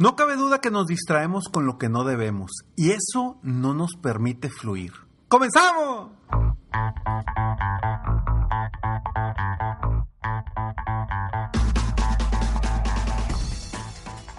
No 0.00 0.14
cabe 0.14 0.36
duda 0.36 0.60
que 0.60 0.70
nos 0.70 0.86
distraemos 0.86 1.48
con 1.50 1.66
lo 1.66 1.76
que 1.76 1.88
no 1.88 2.04
debemos 2.04 2.52
y 2.76 2.90
eso 2.90 3.40
no 3.42 3.74
nos 3.74 3.96
permite 3.96 4.48
fluir. 4.48 4.92
¡Comenzamos! 5.26 6.10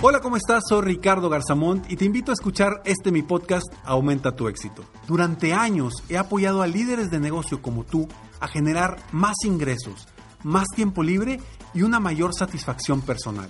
Hola, 0.01 0.21
¿cómo 0.21 0.37
estás? 0.37 0.63
Soy 0.69 0.81
Ricardo 0.81 1.27
Garzamont 1.27 1.91
y 1.91 1.97
te 1.97 2.05
invito 2.05 2.31
a 2.31 2.35
escuchar 2.35 2.81
este 2.85 3.11
mi 3.11 3.21
podcast 3.21 3.67
Aumenta 3.83 4.37
tu 4.37 4.47
éxito. 4.47 4.85
Durante 5.07 5.53
años 5.53 6.05
he 6.07 6.17
apoyado 6.17 6.61
a 6.61 6.67
líderes 6.67 7.11
de 7.11 7.19
negocio 7.19 7.61
como 7.61 7.83
tú 7.83 8.07
a 8.39 8.47
generar 8.47 8.95
más 9.11 9.35
ingresos, 9.43 10.07
más 10.41 10.67
tiempo 10.73 11.03
libre 11.03 11.41
y 11.73 11.81
una 11.81 11.99
mayor 11.99 12.33
satisfacción 12.33 13.01
personal. 13.01 13.49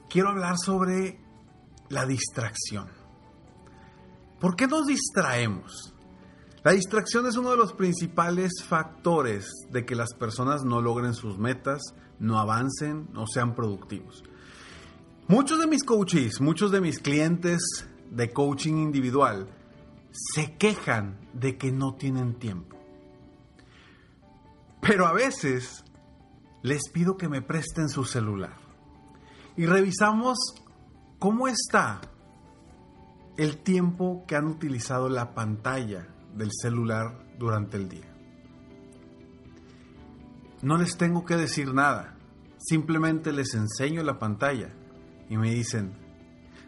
quiero 0.11 0.29
hablar 0.29 0.55
sobre 0.57 1.19
la 1.89 2.05
distracción. 2.05 2.89
¿Por 4.39 4.55
qué 4.55 4.67
nos 4.67 4.87
distraemos? 4.87 5.93
La 6.63 6.73
distracción 6.73 7.25
es 7.27 7.37
uno 7.37 7.51
de 7.51 7.57
los 7.57 7.73
principales 7.73 8.51
factores 8.63 9.49
de 9.71 9.85
que 9.85 9.95
las 9.95 10.13
personas 10.13 10.63
no 10.63 10.81
logren 10.81 11.13
sus 11.13 11.37
metas, 11.37 11.81
no 12.19 12.39
avancen, 12.39 13.07
no 13.13 13.25
sean 13.25 13.55
productivos. 13.55 14.23
Muchos 15.27 15.59
de 15.59 15.67
mis 15.67 15.83
coaches, 15.83 16.41
muchos 16.41 16.71
de 16.71 16.81
mis 16.81 16.99
clientes 16.99 17.87
de 18.11 18.31
coaching 18.31 18.75
individual 18.75 19.47
se 20.11 20.57
quejan 20.57 21.19
de 21.33 21.57
que 21.57 21.71
no 21.71 21.95
tienen 21.95 22.35
tiempo. 22.37 22.77
Pero 24.81 25.07
a 25.07 25.13
veces 25.13 25.85
les 26.63 26.89
pido 26.89 27.15
que 27.15 27.29
me 27.29 27.41
presten 27.41 27.87
su 27.87 28.03
celular 28.03 28.70
y 29.57 29.65
revisamos 29.65 30.37
cómo 31.19 31.47
está 31.47 32.01
el 33.37 33.57
tiempo 33.57 34.23
que 34.27 34.35
han 34.35 34.47
utilizado 34.47 35.09
la 35.09 35.33
pantalla 35.33 36.07
del 36.35 36.49
celular 36.51 37.25
durante 37.37 37.77
el 37.77 37.89
día. 37.89 38.11
No 40.61 40.77
les 40.77 40.97
tengo 40.97 41.25
que 41.25 41.37
decir 41.37 41.73
nada, 41.73 42.15
simplemente 42.59 43.31
les 43.31 43.53
enseño 43.55 44.03
la 44.03 44.19
pantalla 44.19 44.69
y 45.29 45.37
me 45.37 45.51
dicen, 45.51 45.93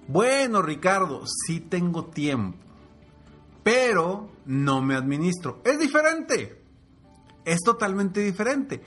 bueno 0.08 0.62
Ricardo, 0.62 1.24
sí 1.26 1.60
tengo 1.60 2.06
tiempo, 2.06 2.58
pero 3.64 4.32
no 4.46 4.82
me 4.82 4.96
administro. 4.96 5.62
Es 5.64 5.80
diferente, 5.80 6.64
es 7.46 7.60
totalmente 7.62 8.22
diferente. 8.22 8.82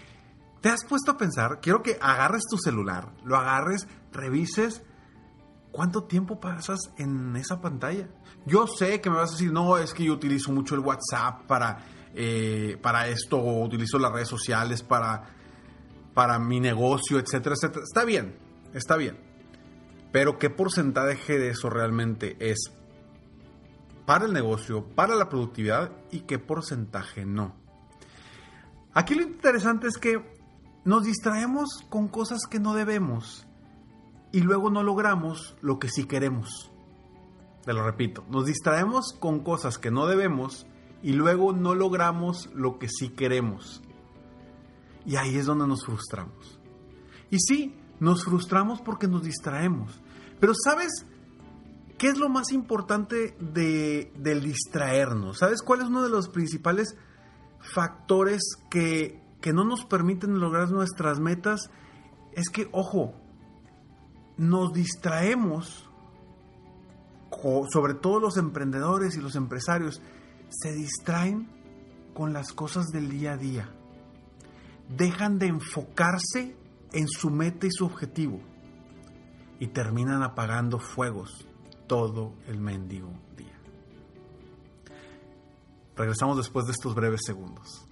¿Te 0.67 0.73
has 0.73 0.85
puesto 0.85 1.13
a 1.13 1.17
pensar? 1.17 1.61
Quiero 1.61 1.81
que 1.81 1.97
agarres 2.01 2.43
tu 2.51 2.59
celular, 2.59 3.13
lo 3.25 3.37
agarres, 3.37 3.87
revises 4.11 4.83
cuánto 5.71 6.03
tiempo 6.07 6.41
pasas 6.41 6.91
en 6.99 7.37
esa 7.37 7.61
pantalla. 7.61 8.09
Yo 8.47 8.67
sé 8.67 9.01
que 9.01 9.09
me 9.09 9.15
vas 9.15 9.31
a 9.31 9.33
decir, 9.35 9.53
no, 9.53 9.79
es 9.79 9.95
que 9.95 10.03
yo 10.03 10.13
utilizo 10.13 10.51
mucho 10.51 10.75
el 10.75 10.81
WhatsApp 10.81 11.47
para, 11.47 11.87
eh, 12.17 12.77
para 12.83 13.07
esto, 13.07 13.39
o 13.39 13.65
utilizo 13.65 13.97
las 14.01 14.11
redes 14.11 14.27
sociales 14.27 14.83
para, 14.83 15.37
para 16.15 16.41
mi 16.41 16.59
negocio, 16.59 17.21
etcétera, 17.21 17.55
etcétera. 17.55 17.85
Está 17.85 18.05
bien, 18.05 18.37
está 18.75 18.97
bien. 18.97 19.21
Pero 20.11 20.37
¿qué 20.37 20.51
porcentaje 20.51 21.39
de 21.39 21.51
eso 21.51 21.71
realmente 21.71 22.37
es 22.41 22.73
para 24.05 24.25
el 24.25 24.33
negocio, 24.33 24.85
para 24.85 25.15
la 25.15 25.29
productividad 25.29 25.93
y 26.11 26.23
qué 26.23 26.41
porcentaje 26.41 27.25
no? 27.25 27.55
Aquí 28.95 29.15
lo 29.15 29.23
interesante 29.23 29.87
es 29.87 29.99
que 29.99 30.36
nos 30.87 31.05
distraemos 31.05 31.85
con 31.91 32.07
cosas 32.07 32.47
que 32.49 32.61
no 32.61 32.73
debemos 32.73 33.45
y 34.31 34.41
luego 34.41 34.71
no 34.71 34.85
logramos 34.85 35.57
lo 35.61 35.81
que 35.81 35.89
sí 35.89 36.05
queremos. 36.05 36.71
Te 37.65 37.73
lo 37.73 37.85
repito, 37.85 38.25
nos 38.31 38.47
distraemos 38.47 39.13
con 39.19 39.41
cosas 39.41 39.79
que 39.79 39.91
no 39.91 40.07
debemos 40.07 40.65
y 41.03 41.13
luego 41.13 41.53
no 41.53 41.75
logramos 41.75 42.49
lo 42.55 42.79
que 42.79 42.89
sí 42.89 43.09
queremos. 43.09 43.83
Y 45.05 45.17
ahí 45.17 45.37
es 45.37 45.47
donde 45.47 45.67
nos 45.67 45.85
frustramos. 45.85 46.61
Y 47.31 47.41
sí, 47.41 47.75
nos 47.99 48.25
frustramos 48.25 48.81
porque 48.81 49.09
nos 49.09 49.25
distraemos. 49.25 50.01
Pero 50.39 50.53
¿sabes 50.55 51.05
qué 51.99 52.09
es 52.09 52.19
lo 52.19 52.29
más 52.29 52.53
importante 52.53 53.37
de, 53.41 54.13
del 54.17 54.41
distraernos? 54.41 55.39
¿Sabes 55.39 55.63
cuál 55.63 55.81
es 55.81 55.89
uno 55.89 56.05
de 56.05 56.11
los 56.11 56.29
principales 56.29 56.97
factores 57.75 58.43
que 58.71 59.26
que 59.41 59.53
no 59.53 59.65
nos 59.65 59.85
permiten 59.85 60.41
lograr 60.41 60.71
nuestras 60.71 61.21
metas 61.21 61.71
es 62.33 62.49
que, 62.49 62.69
ojo, 62.73 63.15
nos 64.37 64.73
distraemos, 64.73 65.89
sobre 67.73 67.95
todo 67.95 68.21
los 68.21 68.37
emprendedores 68.37 69.17
y 69.17 69.21
los 69.21 69.37
empresarios, 69.37 70.03
se 70.51 70.73
distraen 70.73 71.49
con 72.15 72.33
las 72.33 72.53
cosas 72.53 72.87
del 72.89 73.09
día 73.09 73.33
a 73.33 73.37
día. 73.37 73.69
Dejan 74.89 75.39
de 75.39 75.47
enfocarse 75.47 76.57
en 76.93 77.09
su 77.09 77.31
meta 77.31 77.67
y 77.67 77.71
su 77.71 77.85
objetivo 77.85 78.41
y 79.59 79.69
terminan 79.69 80.23
apagando 80.23 80.79
fuegos 80.79 81.47
todo 81.87 82.35
el 82.47 82.61
mendigo 82.61 83.11
día. 83.37 83.59
Regresamos 85.97 86.37
después 86.37 86.67
de 86.67 86.73
estos 86.73 86.95
breves 86.95 87.21
segundos. 87.25 87.87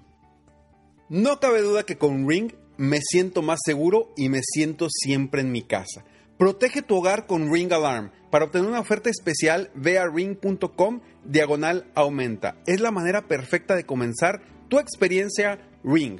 No 1.14 1.38
cabe 1.38 1.62
duda 1.62 1.84
que 1.84 1.97
con 1.97 2.28
Ring 2.28 2.50
me 2.76 2.98
siento 3.00 3.41
más 3.41 3.60
seguro 3.64 4.12
y 4.16 4.30
me 4.30 4.41
siento 4.42 4.88
siempre 4.91 5.42
en 5.42 5.52
mi 5.52 5.62
casa. 5.62 6.04
Protege 6.38 6.82
tu 6.82 6.97
hogar 6.97 7.28
con 7.28 7.52
Ring 7.52 7.72
Alarm. 7.72 8.10
Para 8.32 8.47
obtener 8.47 8.66
una 8.66 8.80
oferta 8.80 9.10
especial, 9.10 9.70
ve 9.76 9.97
a 9.97 10.08
ring.com 10.08 11.03
diagonal 11.24 11.88
aumenta. 11.94 12.56
Es 12.66 12.80
la 12.80 12.91
manera 12.91 13.28
perfecta 13.28 13.76
de 13.76 13.86
comenzar 13.86 14.42
tu 14.69 14.80
experiencia 14.80 15.60
Ring. 15.84 16.19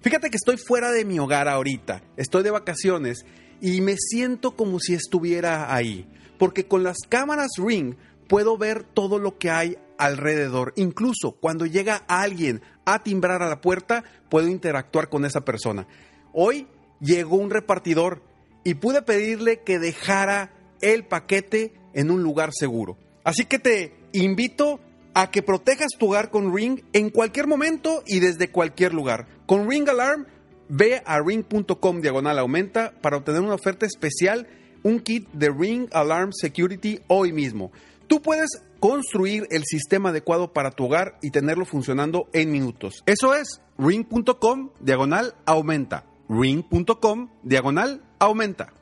Fíjate 0.00 0.28
que 0.28 0.38
estoy 0.38 0.56
fuera 0.56 0.90
de 0.90 1.04
mi 1.04 1.20
hogar 1.20 1.46
ahorita, 1.46 2.02
estoy 2.16 2.42
de 2.42 2.50
vacaciones 2.50 3.24
y 3.60 3.80
me 3.80 3.94
siento 3.96 4.56
como 4.56 4.80
si 4.80 4.94
estuviera 4.94 5.72
ahí, 5.72 6.10
porque 6.40 6.66
con 6.66 6.82
las 6.82 6.98
cámaras 7.08 7.52
Ring 7.58 7.94
puedo 8.26 8.58
ver 8.58 8.82
todo 8.82 9.20
lo 9.20 9.38
que 9.38 9.50
hay 9.50 9.78
alrededor. 10.02 10.72
Incluso 10.76 11.32
cuando 11.32 11.64
llega 11.64 12.02
alguien 12.08 12.60
a 12.84 13.04
timbrar 13.04 13.42
a 13.42 13.48
la 13.48 13.60
puerta, 13.60 14.02
puedo 14.28 14.48
interactuar 14.48 15.08
con 15.08 15.24
esa 15.24 15.44
persona. 15.44 15.86
Hoy 16.32 16.66
llegó 17.00 17.36
un 17.36 17.50
repartidor 17.50 18.22
y 18.64 18.74
pude 18.74 19.02
pedirle 19.02 19.60
que 19.60 19.78
dejara 19.78 20.50
el 20.80 21.06
paquete 21.06 21.74
en 21.94 22.10
un 22.10 22.22
lugar 22.22 22.50
seguro. 22.52 22.98
Así 23.22 23.44
que 23.44 23.60
te 23.60 23.94
invito 24.12 24.80
a 25.14 25.30
que 25.30 25.42
protejas 25.42 25.92
tu 25.98 26.08
hogar 26.08 26.30
con 26.30 26.54
Ring 26.54 26.80
en 26.92 27.10
cualquier 27.10 27.46
momento 27.46 28.02
y 28.04 28.18
desde 28.18 28.50
cualquier 28.50 28.94
lugar. 28.94 29.28
Con 29.46 29.70
Ring 29.70 29.88
Alarm, 29.88 30.26
ve 30.68 31.00
a 31.04 31.20
ring.com 31.20 32.00
diagonal 32.00 32.38
aumenta 32.40 32.92
para 33.00 33.18
obtener 33.18 33.42
una 33.42 33.54
oferta 33.54 33.86
especial, 33.86 34.48
un 34.82 34.98
kit 34.98 35.28
de 35.32 35.50
Ring 35.50 35.88
Alarm 35.92 36.30
Security 36.32 36.98
hoy 37.06 37.32
mismo. 37.32 37.70
Tú 38.08 38.20
puedes 38.20 38.62
construir 38.82 39.46
el 39.52 39.62
sistema 39.64 40.08
adecuado 40.08 40.52
para 40.52 40.72
tu 40.72 40.86
hogar 40.86 41.16
y 41.22 41.30
tenerlo 41.30 41.64
funcionando 41.64 42.28
en 42.32 42.50
minutos. 42.50 43.04
Eso 43.06 43.32
es 43.32 43.62
ring.com 43.78 44.70
diagonal 44.80 45.36
aumenta. 45.46 46.04
ring.com 46.28 47.28
diagonal 47.44 48.02
aumenta. 48.18 48.72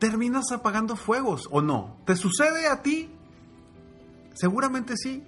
¿Terminas 0.00 0.50
apagando 0.50 0.96
fuegos 0.96 1.46
o 1.52 1.62
no? 1.62 1.98
¿Te 2.04 2.16
sucede 2.16 2.66
a 2.66 2.82
ti? 2.82 3.08
Seguramente 4.34 4.94
sí. 4.96 5.22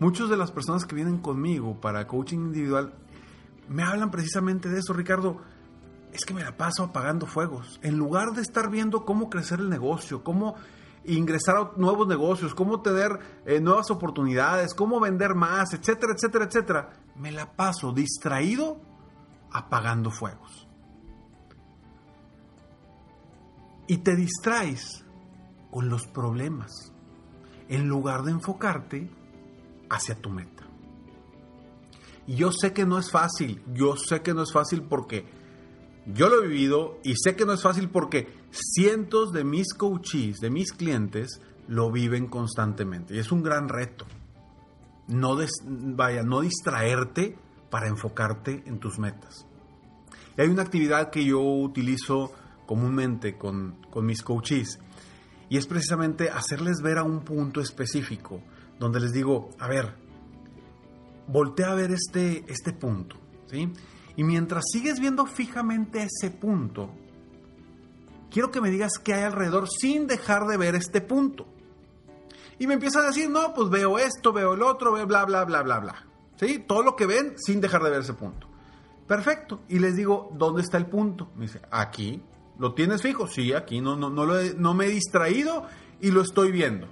Muchas 0.00 0.28
de 0.28 0.36
las 0.36 0.50
personas 0.50 0.84
que 0.84 0.96
vienen 0.96 1.18
conmigo 1.18 1.80
para 1.80 2.08
coaching 2.08 2.38
individual 2.38 2.94
me 3.68 3.84
hablan 3.84 4.10
precisamente 4.10 4.68
de 4.68 4.80
eso, 4.80 4.92
Ricardo. 4.92 5.40
Es 6.12 6.24
que 6.24 6.34
me 6.34 6.42
la 6.42 6.56
paso 6.56 6.82
apagando 6.82 7.26
fuegos. 7.26 7.78
En 7.84 7.96
lugar 7.96 8.32
de 8.32 8.42
estar 8.42 8.70
viendo 8.70 9.04
cómo 9.04 9.30
crecer 9.30 9.60
el 9.60 9.70
negocio, 9.70 10.24
cómo 10.24 10.56
ingresar 11.06 11.56
a 11.56 11.70
nuevos 11.76 12.06
negocios, 12.06 12.54
cómo 12.54 12.80
tener 12.80 13.18
eh, 13.46 13.60
nuevas 13.60 13.90
oportunidades, 13.90 14.74
cómo 14.74 15.00
vender 15.00 15.34
más, 15.34 15.72
etcétera, 15.74 16.14
etcétera, 16.14 16.44
etcétera, 16.46 16.90
me 17.16 17.32
la 17.32 17.52
paso 17.54 17.92
distraído 17.92 18.80
apagando 19.52 20.10
fuegos. 20.10 20.66
Y 23.86 23.98
te 23.98 24.16
distraes 24.16 25.04
con 25.70 25.88
los 25.88 26.06
problemas, 26.06 26.92
en 27.68 27.88
lugar 27.88 28.22
de 28.22 28.32
enfocarte 28.32 29.10
hacia 29.90 30.14
tu 30.14 30.30
meta. 30.30 30.64
Y 32.26 32.36
yo 32.36 32.52
sé 32.52 32.72
que 32.72 32.86
no 32.86 32.98
es 32.98 33.10
fácil, 33.10 33.62
yo 33.74 33.96
sé 33.96 34.22
que 34.22 34.32
no 34.32 34.42
es 34.42 34.52
fácil 34.52 34.82
porque 34.82 35.26
yo 36.06 36.28
lo 36.28 36.42
he 36.42 36.48
vivido 36.48 36.98
y 37.02 37.14
sé 37.16 37.36
que 37.36 37.44
no 37.44 37.52
es 37.52 37.62
fácil 37.62 37.90
porque 37.90 38.28
cientos 38.74 39.32
de 39.32 39.44
mis 39.44 39.74
coaches, 39.74 40.40
de 40.40 40.50
mis 40.50 40.72
clientes, 40.72 41.40
lo 41.68 41.90
viven 41.90 42.26
constantemente. 42.26 43.14
Y 43.14 43.18
es 43.18 43.32
un 43.32 43.42
gran 43.42 43.68
reto. 43.68 44.06
No 45.08 45.36
vaya, 45.64 46.22
no 46.22 46.40
distraerte 46.40 47.36
para 47.70 47.88
enfocarte 47.88 48.62
en 48.66 48.78
tus 48.78 48.98
metas. 48.98 49.46
Hay 50.36 50.48
una 50.48 50.62
actividad 50.62 51.10
que 51.10 51.24
yo 51.24 51.40
utilizo 51.40 52.32
comúnmente 52.66 53.36
con, 53.36 53.76
con 53.90 54.06
mis 54.06 54.22
coaches 54.22 54.78
y 55.48 55.58
es 55.58 55.66
precisamente 55.66 56.30
hacerles 56.30 56.80
ver 56.80 56.98
a 56.98 57.02
un 57.02 57.20
punto 57.20 57.60
específico 57.60 58.42
donde 58.78 59.00
les 59.00 59.12
digo, 59.12 59.50
a 59.58 59.68
ver, 59.68 59.94
voltea 61.28 61.72
a 61.72 61.74
ver 61.74 61.92
este, 61.92 62.44
este 62.48 62.72
punto, 62.72 63.16
¿sí? 63.46 63.70
Y 64.16 64.24
mientras 64.24 64.64
sigues 64.72 65.00
viendo 65.00 65.26
fijamente 65.26 66.02
ese 66.02 66.30
punto, 66.30 66.90
quiero 68.34 68.50
que 68.50 68.60
me 68.60 68.68
digas 68.68 68.98
qué 68.98 69.14
hay 69.14 69.22
alrededor 69.22 69.68
sin 69.70 70.08
dejar 70.08 70.48
de 70.48 70.56
ver 70.56 70.74
este 70.74 71.00
punto. 71.00 71.46
Y 72.58 72.66
me 72.66 72.74
empiezan 72.74 73.04
a 73.04 73.06
decir, 73.06 73.30
no, 73.30 73.54
pues 73.54 73.70
veo 73.70 73.96
esto, 73.96 74.32
veo 74.32 74.54
el 74.54 74.62
otro, 74.62 74.92
veo 74.92 75.06
bla, 75.06 75.24
bla, 75.24 75.44
bla, 75.44 75.62
bla, 75.62 75.78
bla. 75.78 76.06
¿Sí? 76.34 76.64
Todo 76.66 76.82
lo 76.82 76.96
que 76.96 77.06
ven 77.06 77.34
sin 77.36 77.60
dejar 77.60 77.84
de 77.84 77.90
ver 77.90 78.00
ese 78.00 78.14
punto. 78.14 78.48
Perfecto. 79.06 79.60
Y 79.68 79.78
les 79.78 79.94
digo, 79.94 80.30
¿dónde 80.34 80.62
está 80.62 80.78
el 80.78 80.86
punto? 80.86 81.30
Me 81.36 81.42
dice, 81.42 81.60
aquí. 81.70 82.24
¿Lo 82.58 82.74
tienes 82.74 83.02
fijo? 83.02 83.28
Sí, 83.28 83.52
aquí. 83.52 83.80
No, 83.80 83.94
no, 83.94 84.10
no, 84.10 84.24
lo 84.24 84.34
no 84.56 84.74
me 84.74 84.86
he 84.86 84.90
distraído 84.90 85.66
y 86.00 86.10
lo 86.10 86.20
estoy 86.20 86.50
viendo. 86.50 86.88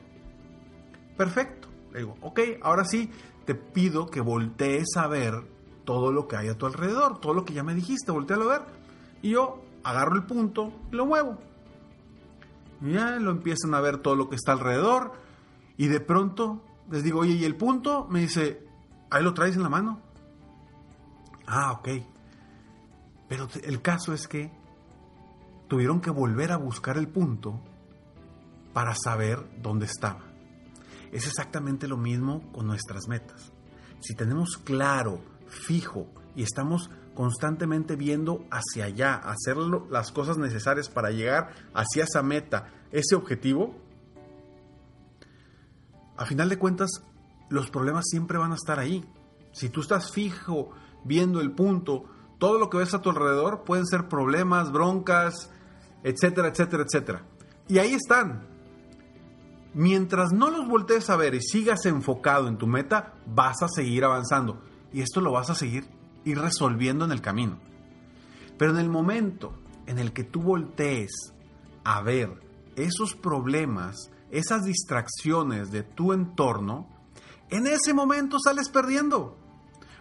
Perfecto. 1.16 1.66
Le 1.92 2.00
digo, 2.00 2.14
ok, 2.20 2.38
ahora 2.62 2.84
sí, 2.84 3.10
te 3.46 3.56
pido 3.56 4.06
que 4.06 4.20
voltees 4.20 4.96
a 4.96 5.08
ver 5.08 5.42
todo 5.84 6.12
lo 6.12 6.28
que 6.28 6.36
hay 6.36 6.48
a 6.48 6.56
tu 6.56 6.66
alrededor, 6.66 7.20
todo 7.20 7.34
lo 7.34 7.44
que 7.44 7.52
ya 7.52 7.64
me 7.64 7.74
dijiste, 7.74 8.12
voltealo 8.12 8.44
a 8.48 8.58
ver. 8.58 8.62
Y 9.22 9.30
yo 9.30 9.61
agarro 9.84 10.16
el 10.16 10.24
punto 10.24 10.72
y 10.90 10.96
lo 10.96 11.06
muevo. 11.06 11.38
Ya 12.80 13.16
lo 13.18 13.30
empiezan 13.30 13.74
a 13.74 13.80
ver 13.80 13.98
todo 13.98 14.16
lo 14.16 14.28
que 14.28 14.36
está 14.36 14.52
alrededor. 14.52 15.12
Y 15.76 15.88
de 15.88 16.00
pronto 16.00 16.62
les 16.90 17.02
digo, 17.02 17.20
oye, 17.20 17.34
¿y 17.34 17.44
el 17.44 17.56
punto? 17.56 18.06
Me 18.10 18.20
dice, 18.20 18.66
ahí 19.10 19.22
lo 19.22 19.34
traes 19.34 19.56
en 19.56 19.62
la 19.62 19.68
mano. 19.68 20.00
Ah, 21.46 21.72
ok. 21.72 21.88
Pero 23.28 23.48
el 23.62 23.80
caso 23.80 24.12
es 24.12 24.28
que 24.28 24.52
tuvieron 25.68 26.00
que 26.00 26.10
volver 26.10 26.52
a 26.52 26.56
buscar 26.56 26.98
el 26.98 27.08
punto 27.08 27.60
para 28.72 28.94
saber 28.94 29.38
dónde 29.62 29.86
estaba. 29.86 30.20
Es 31.12 31.26
exactamente 31.26 31.88
lo 31.88 31.96
mismo 31.96 32.50
con 32.52 32.66
nuestras 32.66 33.08
metas. 33.08 33.52
Si 34.00 34.14
tenemos 34.14 34.58
claro, 34.58 35.20
fijo 35.46 36.08
y 36.34 36.42
estamos 36.42 36.90
constantemente 37.14 37.96
viendo 37.96 38.46
hacia 38.50 38.86
allá, 38.86 39.14
hacer 39.14 39.56
las 39.56 40.12
cosas 40.12 40.38
necesarias 40.38 40.88
para 40.88 41.10
llegar 41.10 41.50
hacia 41.74 42.04
esa 42.04 42.22
meta, 42.22 42.68
ese 42.90 43.14
objetivo, 43.14 43.74
a 46.16 46.24
final 46.24 46.48
de 46.48 46.58
cuentas 46.58 46.90
los 47.48 47.70
problemas 47.70 48.04
siempre 48.08 48.38
van 48.38 48.52
a 48.52 48.56
estar 48.56 48.78
ahí. 48.78 49.04
Si 49.52 49.68
tú 49.68 49.80
estás 49.80 50.12
fijo 50.12 50.70
viendo 51.04 51.40
el 51.40 51.52
punto, 51.52 52.04
todo 52.38 52.58
lo 52.58 52.70
que 52.70 52.78
ves 52.78 52.94
a 52.94 53.02
tu 53.02 53.10
alrededor 53.10 53.64
pueden 53.64 53.86
ser 53.86 54.08
problemas, 54.08 54.72
broncas, 54.72 55.50
etcétera, 56.02 56.48
etcétera, 56.48 56.84
etcétera. 56.84 57.24
Y 57.68 57.78
ahí 57.78 57.94
están, 57.94 58.46
Mientras 59.74 60.32
no 60.32 60.50
los 60.50 60.68
voltees 60.68 61.08
a 61.08 61.16
ver 61.16 61.34
y 61.34 61.40
sigas 61.40 61.86
enfocado 61.86 62.46
en 62.46 62.58
tu 62.58 62.66
meta, 62.66 63.14
vas 63.26 63.62
a 63.62 63.68
seguir 63.68 64.04
avanzando. 64.04 64.60
Y 64.92 65.00
esto 65.00 65.22
lo 65.22 65.32
vas 65.32 65.48
a 65.48 65.54
seguir 65.54 65.86
ir 66.24 66.38
resolviendo 66.38 67.04
en 67.04 67.12
el 67.12 67.20
camino. 67.20 67.58
Pero 68.58 68.72
en 68.72 68.78
el 68.78 68.88
momento 68.88 69.54
en 69.86 69.98
el 69.98 70.12
que 70.12 70.24
tú 70.24 70.42
voltees 70.42 71.10
a 71.84 72.00
ver 72.02 72.40
esos 72.76 73.14
problemas, 73.14 74.10
esas 74.30 74.64
distracciones 74.64 75.70
de 75.70 75.82
tu 75.82 76.12
entorno, 76.12 76.88
en 77.50 77.66
ese 77.66 77.92
momento 77.92 78.38
sales 78.42 78.68
perdiendo. 78.68 79.36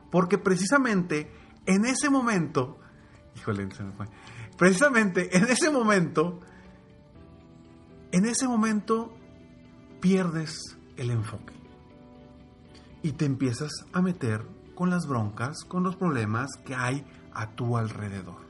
Porque 0.10 0.38
precisamente 0.38 1.32
en 1.66 1.86
ese 1.86 2.10
momento, 2.10 2.78
híjole. 3.36 3.68
Precisamente 4.58 5.36
en 5.36 5.46
ese 5.46 5.72
momento, 5.72 6.40
en 8.12 8.26
ese 8.26 8.48
momento 8.48 9.14
pierdes 10.00 10.78
el 10.98 11.12
enfoque 11.12 11.54
y 13.02 13.14
te 13.14 13.26
empiezas 13.26 13.72
a 13.94 14.02
meter 14.02 14.46
con 14.76 14.90
las 14.90 15.08
broncas, 15.08 15.64
con 15.68 15.84
los 15.84 15.96
problemas 15.96 16.50
que 16.66 16.76
hay 16.76 17.06
a 17.34 17.52
tu 17.52 17.78
alrededor. 17.78 18.42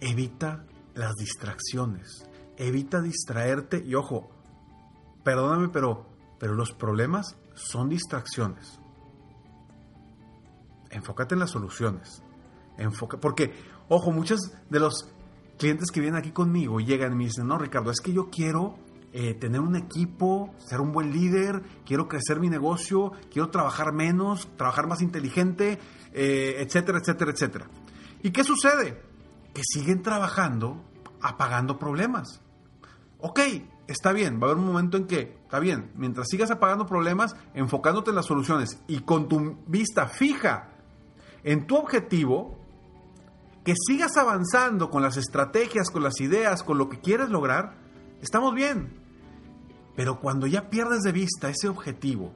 Evita 0.00 0.64
las 0.94 1.14
distracciones, 1.14 2.28
evita 2.56 3.00
distraerte 3.00 3.82
y 3.84 3.94
ojo, 3.94 4.30
perdóname, 5.24 5.68
pero, 5.68 6.06
pero 6.38 6.54
los 6.54 6.72
problemas 6.72 7.36
son 7.54 7.88
distracciones. 7.88 8.78
Enfócate 10.90 11.34
en 11.34 11.40
las 11.40 11.50
soluciones. 11.50 12.22
Enfoca, 12.78 13.18
porque, 13.18 13.52
ojo, 13.88 14.12
muchos 14.12 14.40
de 14.70 14.80
los 14.80 15.10
clientes 15.58 15.90
que 15.90 16.00
vienen 16.00 16.18
aquí 16.18 16.30
conmigo 16.30 16.80
llegan 16.80 17.12
y 17.12 17.16
me 17.16 17.24
dicen, 17.24 17.46
no, 17.46 17.58
Ricardo, 17.58 17.90
es 17.90 18.00
que 18.00 18.12
yo 18.12 18.28
quiero 18.30 18.76
eh, 19.18 19.32
tener 19.32 19.62
un 19.62 19.76
equipo, 19.76 20.54
ser 20.58 20.78
un 20.78 20.92
buen 20.92 21.10
líder, 21.10 21.62
quiero 21.86 22.06
crecer 22.06 22.38
mi 22.38 22.50
negocio, 22.50 23.12
quiero 23.32 23.48
trabajar 23.48 23.94
menos, 23.94 24.46
trabajar 24.58 24.86
más 24.86 25.00
inteligente, 25.00 25.78
eh, 26.12 26.56
etcétera, 26.58 26.98
etcétera, 26.98 27.30
etcétera. 27.30 27.70
¿Y 28.22 28.30
qué 28.30 28.44
sucede? 28.44 29.00
Que 29.54 29.62
siguen 29.64 30.02
trabajando 30.02 30.84
apagando 31.22 31.78
problemas. 31.78 32.42
Ok, 33.18 33.40
está 33.86 34.12
bien, 34.12 34.38
va 34.38 34.48
a 34.48 34.50
haber 34.50 34.62
un 34.62 34.66
momento 34.66 34.98
en 34.98 35.06
que, 35.06 35.38
está 35.44 35.60
bien, 35.60 35.92
mientras 35.94 36.28
sigas 36.28 36.50
apagando 36.50 36.84
problemas, 36.84 37.34
enfocándote 37.54 38.10
en 38.10 38.16
las 38.16 38.26
soluciones 38.26 38.82
y 38.86 38.98
con 38.98 39.28
tu 39.28 39.56
vista 39.66 40.08
fija 40.08 40.72
en 41.42 41.66
tu 41.66 41.76
objetivo, 41.76 42.58
que 43.64 43.72
sigas 43.74 44.18
avanzando 44.18 44.90
con 44.90 45.00
las 45.00 45.16
estrategias, 45.16 45.88
con 45.88 46.02
las 46.02 46.20
ideas, 46.20 46.62
con 46.62 46.76
lo 46.76 46.90
que 46.90 47.00
quieres 47.00 47.30
lograr, 47.30 47.78
estamos 48.20 48.54
bien. 48.54 49.05
Pero 49.96 50.20
cuando 50.20 50.46
ya 50.46 50.68
pierdes 50.68 51.00
de 51.00 51.12
vista 51.12 51.48
ese 51.48 51.68
objetivo, 51.68 52.34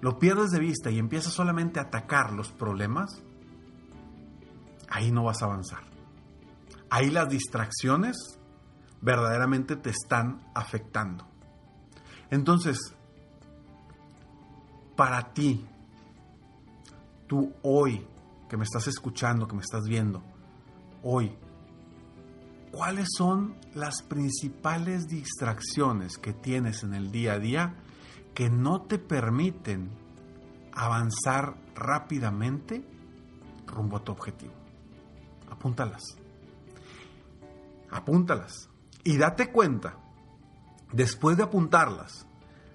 lo 0.00 0.18
pierdes 0.18 0.50
de 0.50 0.60
vista 0.60 0.90
y 0.90 0.98
empiezas 0.98 1.32
solamente 1.32 1.80
a 1.80 1.84
atacar 1.84 2.32
los 2.32 2.52
problemas, 2.52 3.22
ahí 4.88 5.10
no 5.10 5.24
vas 5.24 5.42
a 5.42 5.46
avanzar. 5.46 5.82
Ahí 6.90 7.10
las 7.10 7.28
distracciones 7.28 8.38
verdaderamente 9.00 9.76
te 9.76 9.90
están 9.90 10.40
afectando. 10.54 11.26
Entonces, 12.30 12.94
para 14.94 15.32
ti, 15.32 15.66
tú 17.26 17.52
hoy 17.62 18.06
que 18.48 18.56
me 18.56 18.64
estás 18.64 18.88
escuchando, 18.88 19.46
que 19.46 19.56
me 19.56 19.62
estás 19.62 19.84
viendo, 19.84 20.22
hoy, 21.02 21.36
¿cuáles 22.70 23.08
son 23.16 23.56
las 23.74 24.02
principales 24.02 25.08
distracciones 25.08 26.18
que 26.18 26.32
tienes 26.32 26.82
en 26.82 26.94
el 26.94 27.10
día 27.10 27.34
a 27.34 27.38
día 27.38 27.74
que 28.34 28.50
no 28.50 28.82
te 28.82 28.98
permiten 28.98 29.90
avanzar 30.72 31.56
rápidamente 31.74 32.84
rumbo 33.66 33.96
a 33.96 34.04
tu 34.04 34.12
objetivo? 34.12 34.54
Apúntalas. 35.50 36.02
Apúntalas. 37.90 38.68
Y 39.04 39.16
date 39.16 39.50
cuenta, 39.50 39.96
después 40.92 41.36
de 41.36 41.44
apuntarlas, 41.44 42.26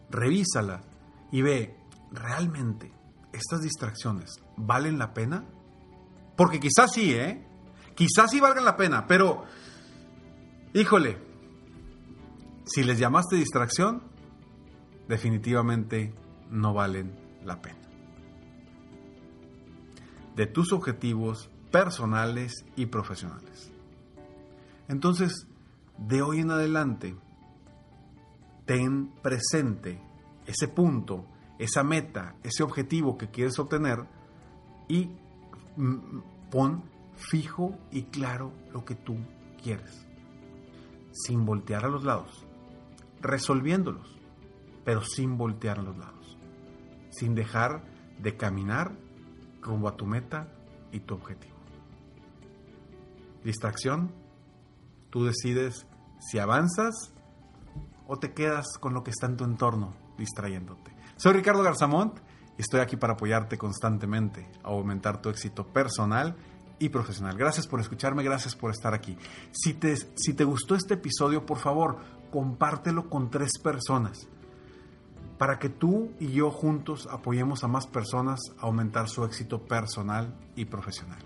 revísalas 0.10 0.82
y 1.32 1.42
ve, 1.42 1.78
¿realmente 2.12 2.92
estas 3.32 3.62
distracciones 3.62 4.36
valen 4.58 4.98
la 4.98 5.14
pena? 5.14 5.46
Porque 6.36 6.60
quizás 6.60 6.92
sí, 6.92 7.14
¿eh? 7.14 7.48
Quizás 7.96 8.32
sí 8.32 8.40
valgan 8.40 8.66
la 8.66 8.76
pena, 8.76 9.06
pero 9.06 9.44
Híjole, 10.76 11.20
si 12.66 12.84
les 12.84 12.98
llamaste 12.98 13.36
distracción, 13.36 14.02
definitivamente 15.08 16.16
no 16.50 16.74
valen 16.74 17.16
la 17.46 17.62
pena. 17.62 17.78
De 20.36 20.48
tus 20.48 20.74
objetivos 20.74 21.52
personales 21.72 22.66
y 22.76 22.88
profesionales. 22.88 23.72
Entonces, 24.88 25.46
de 26.00 26.24
hoy 26.24 26.40
en 26.40 26.50
adelante, 26.50 27.16
ten 28.66 29.14
presente 29.22 30.02
ese 30.48 30.68
punto, 30.68 31.28
esa 31.60 31.84
meta, 31.84 32.36
ese 32.42 32.64
objetivo 32.64 33.16
que 33.16 33.30
quieres 33.30 33.60
obtener 33.60 34.08
y 34.88 35.12
pon 36.50 36.84
fijo 37.16 37.78
y 37.92 38.06
claro 38.06 38.52
lo 38.72 38.84
que 38.84 38.96
tú 38.96 39.18
quieres 39.62 40.08
sin 41.14 41.46
voltear 41.46 41.86
a 41.86 41.90
los 41.90 42.04
lados, 42.04 42.46
resolviéndolos, 43.22 44.20
pero 44.84 45.02
sin 45.04 45.38
voltear 45.38 45.80
a 45.80 45.84
los 45.84 45.98
lados, 45.98 46.38
sin 47.10 47.36
dejar 47.36 47.84
de 48.20 48.36
caminar 48.36 48.98
rumbo 49.62 49.88
a 49.88 49.96
tu 49.96 50.06
meta 50.06 50.52
y 50.92 51.00
tu 51.00 51.14
objetivo. 51.14 51.56
Distracción, 53.44 54.12
tú 55.10 55.26
decides 55.26 55.86
si 56.20 56.40
avanzas 56.40 57.14
o 58.08 58.18
te 58.18 58.34
quedas 58.34 58.78
con 58.80 58.94
lo 58.94 59.04
que 59.04 59.12
está 59.12 59.28
en 59.28 59.38
tu 59.38 59.44
entorno 59.44 59.94
distrayéndote. 60.18 60.96
Soy 61.16 61.34
Ricardo 61.34 61.64
Garzamont 61.64 62.20
y 62.58 62.62
estoy 62.62 62.80
aquí 62.80 62.98
para 62.98 63.14
apoyarte 63.14 63.58
constantemente 63.58 64.50
a 64.64 64.70
aumentar 64.70 65.22
tu 65.22 65.30
éxito 65.30 65.68
personal 65.68 66.36
y 66.84 66.90
profesional. 66.90 67.38
Gracias 67.38 67.66
por 67.66 67.80
escucharme, 67.80 68.24
gracias 68.24 68.56
por 68.58 68.70
estar 68.70 68.94
aquí. 68.94 69.18
Si 69.52 69.74
te, 69.74 69.96
si 69.96 70.34
te 70.34 70.44
gustó 70.44 70.76
este 70.76 70.96
episodio, 70.96 71.46
por 71.46 71.58
favor, 71.58 71.98
compártelo 72.30 73.10
con 73.10 73.30
tres 73.32 73.58
personas 73.58 74.28
para 75.38 75.60
que 75.60 75.70
tú 75.70 76.12
y 76.20 76.34
yo 76.34 76.52
juntos 76.52 77.08
apoyemos 77.10 77.64
a 77.64 77.70
más 77.70 77.88
personas 77.88 78.40
a 78.60 78.66
aumentar 78.66 79.08
su 79.08 79.24
éxito 79.24 79.64
personal 79.64 80.38
y 80.58 80.66
profesional. 80.66 81.20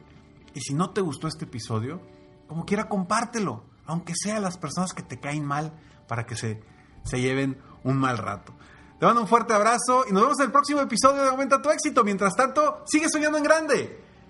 Y 0.54 0.62
si 0.62 0.76
no 0.76 0.92
te 0.92 1.02
gustó 1.02 1.28
este 1.28 1.46
episodio, 1.46 2.02
como 2.48 2.66
quiera, 2.66 2.88
compártelo, 2.88 3.64
aunque 3.88 4.14
sea 4.16 4.40
las 4.40 4.60
personas 4.60 4.94
que 4.94 5.02
te 5.02 5.20
caen 5.20 5.44
mal, 5.44 5.74
para 6.08 6.28
que 6.28 6.36
se, 6.36 6.62
se 7.04 7.20
lleven 7.20 7.58
un 7.84 7.98
mal 7.98 8.20
rato. 8.20 8.54
Te 9.00 9.08
mando 9.08 9.22
un 9.22 9.28
fuerte 9.28 9.54
abrazo 9.54 10.06
y 10.08 10.14
nos 10.14 10.22
vemos 10.22 10.40
en 10.40 10.46
el 10.46 10.52
próximo 10.52 10.82
episodio 10.82 11.24
de 11.24 11.30
Aumenta 11.30 11.62
tu 11.62 11.70
éxito. 11.70 12.04
Mientras 12.04 12.36
tanto, 12.36 12.84
sigue 12.86 13.10
soñando 13.10 13.40
en 13.40 13.44
grande. 13.44 14.07